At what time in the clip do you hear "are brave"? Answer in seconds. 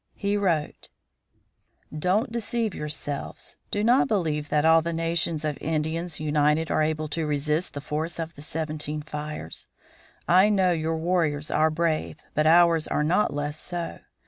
11.51-12.17